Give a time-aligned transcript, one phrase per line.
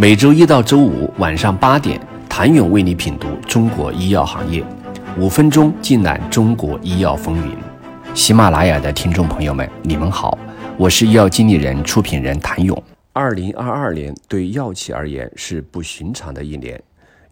[0.00, 4.64] 每周一到周五晚上八点，谭勇为你品读中国医药行业，
[5.18, 7.56] 五分钟尽览中国医药风云。
[8.14, 10.38] 喜马拉雅的听众朋友们，你们好，
[10.76, 12.80] 我是医药经理人、出品人谭勇。
[13.12, 16.80] 二零二二年对药企而言是不寻常的一年，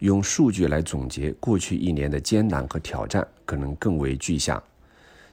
[0.01, 4.61] 用数据来总结过去一年的艰难和挑战，可能更为具象。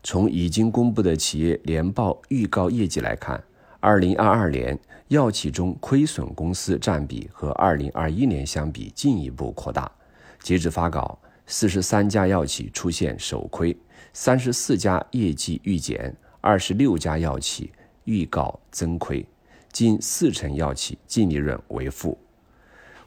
[0.04, 3.44] 从已经公布的企业年报预告业绩来看，
[3.84, 4.80] 二零二二年
[5.10, 9.92] 药企中亏损公司占比和二零二一年相比进一步扩大。
[10.40, 13.76] 截至发稿，四十三家药企出现首亏，
[14.14, 17.74] 三十四家业绩预减，二十六家药企
[18.06, 19.26] 预告增亏，
[19.74, 22.18] 近四成药企净利润为负。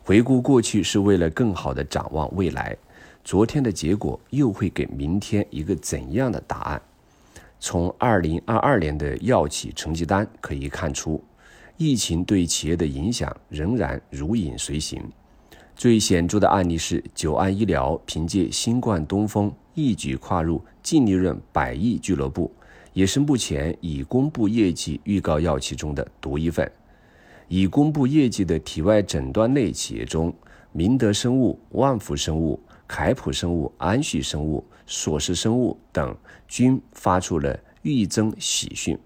[0.02, 2.76] 回顾过去是为了更好地展望未来。
[3.24, 6.82] 昨天的结果又会给明天一个怎样的答案？
[7.58, 11.22] 从二零二二年的药企成绩单可以看出，
[11.76, 15.02] 疫情对企业的影响仍然如影随形。
[15.74, 22.50] 最显著的案例是九安医疗凭借新冠东风一举跨入净利润百亿俱乐部，
[22.92, 26.70] 也是目前已公布业绩预告药企中的独一份。
[27.48, 30.34] 已公布业绩的体外诊断类企业中，
[30.72, 32.58] 明德生物、万福生物。
[32.86, 38.98] 凯普生物、安旭生物、索氏生物等均发出了预增喜讯。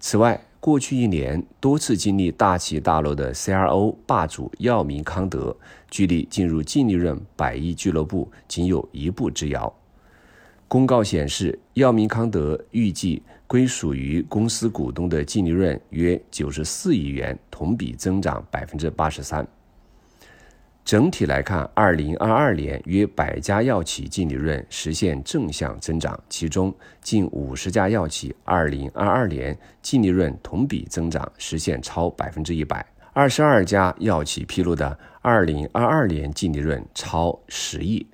[0.00, 5.56] 此外，过去一年多次经历大起大落的 CRO 霸主药明康德，
[5.90, 9.72] 距离进入净利润百亿俱乐部仅有一步之遥。
[10.66, 19.46] 公告显示，药明康德预计归属于公司股东的净利润约九十四亿元，同比增长百分之八十三。
[20.84, 38.06] 整体来看，二零二二年约百家药企净利润实现正向增长，其中近五十家药企二零二二年净利润同比增长实现超百分之一百，二十二家药企披露的二零二二年净利润超十亿。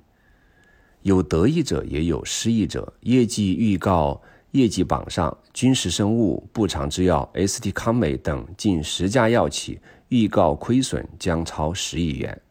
[1.01, 4.21] 有得益者也有失意者，业绩预告
[4.51, 12.41] 业绩榜上，君实生物、步长制药、ST 康美等近十家药企预告亏损将超十亿元。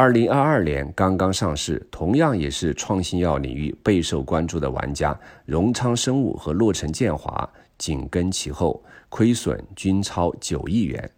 [0.00, 11.10] 二零二二年刚刚上市，同样也是创新药领域备受关注的玩家荣昌生物和洛城建华紧跟其后，亏损均超九亿元。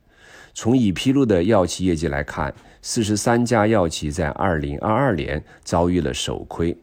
[0.55, 6.75] 从已披露的药企业绩来看，四十三家药企在二零二二年遭遇了首亏，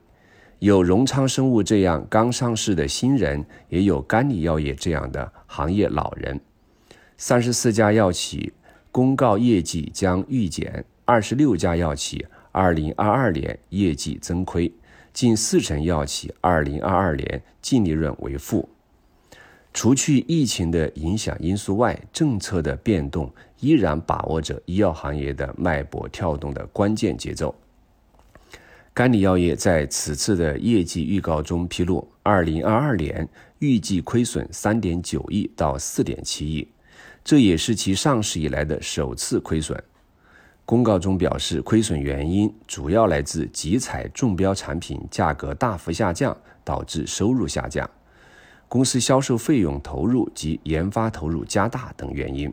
[0.60, 6.40] 有荣昌生物这样刚上市的新人，也有甘李药业这样的行业老人。
[7.18, 8.54] 三十四家药企
[8.92, 10.86] 公告业绩将预减。
[11.08, 14.70] 二十六家药企二零二二年业绩增亏，
[15.14, 18.68] 近四成药企二零二二年净利润为负。
[19.74, 27.56] 除去疫情的影响因素外，政策的变动依然把握着医药行业的脉搏跳动的关键节奏。
[28.94, 33.26] 甘李药业在此次的业绩预告中披露，二零二二年
[33.60, 36.68] 预计亏损三点九亿到四点七亿，
[37.24, 39.82] 这也是其上市以来的首次亏损。
[40.68, 46.36] 公告中表示，亏损原因主要来自集采中标产品价格大幅下降，
[46.66, 47.88] 导致收入下降；
[48.68, 52.52] 公司销售费用投入及研发投入加大等原因。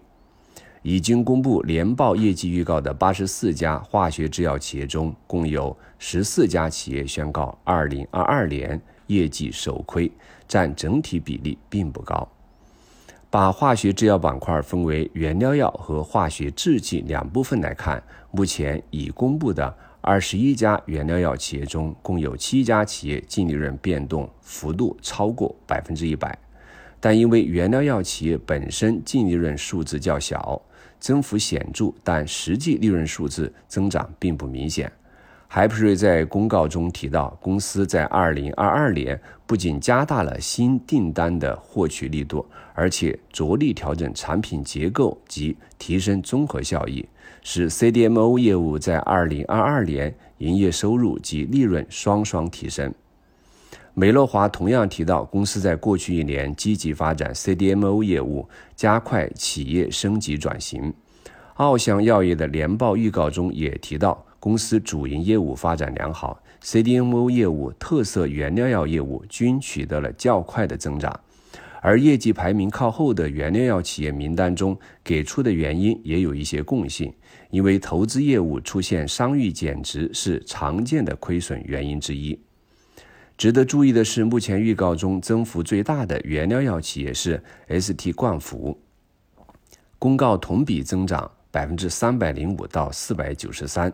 [0.82, 10.08] 已经公布年报业绩预告的八十四家化学制药企业中，共有十四家企业宣告二零二二年业绩首亏，
[10.46, 12.28] 占整体比例并不高。
[13.34, 18.00] 把化学制药板块分为原料药和化学制剂两部分来看，
[18.31, 26.39] 目前已公布的二十一家原料药企业中，共有七家企业净利润变动幅度超过百分之一百。
[27.00, 30.62] 但因为原料药企业本身净利润数字较小，
[31.00, 34.93] 增幅显著，但实际利润数字增长并不明显。
[35.47, 42.44] 海普瑞在公告中提到，公司在二零二二年不仅加大了新订单的获取力度，
[42.75, 47.06] 而且着力调整产品结构及提升综合效益，
[47.43, 52.93] 使 CDMO 业务在二零二二年营业收入及利润双双提升。
[53.96, 60.93] 美乐华同样提到，公司在过去一年积极发展 CDMO 业务，加快企业升级转型。
[61.55, 64.26] 奥翔药业的年报预告中也提到。
[64.44, 71.19] 公司主营业务发展良好，CDMO 业务、特色原料药业务均取得了较快的增长，
[71.81, 77.11] 而业绩排名靠后的原料药企业名单中给出的原因也有一些共性，
[77.49, 82.38] 因为投资业务出现商誉减值是常见的亏损原因之一。
[83.38, 88.79] 值得注意的是，目前预告中增幅最大的原料药企业是 ST 冠福，
[89.99, 91.31] 公告同比增长。
[91.50, 93.93] 百分之三百零五到四百九十三。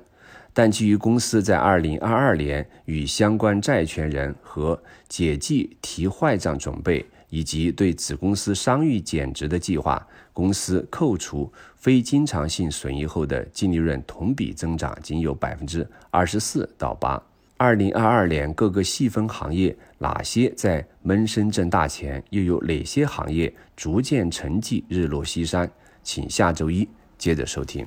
[0.60, 4.78] 但基于公司在二零二二年与相关债权人和
[5.08, 17.18] 解记提坏账准备，以及对子公司商誉减值的计划，公司扣除非经常性损益后的净利润同比增长仅有百分之二十四到八。
[17.56, 22.22] 二零二二年各个细分行业哪些在闷声挣大钱？
[22.28, 25.70] 又有哪些行业逐渐成绩日落西山？
[26.02, 26.86] 请下周一
[27.16, 27.86] 接着收听。